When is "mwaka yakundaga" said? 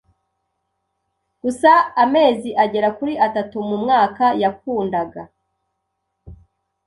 3.83-5.23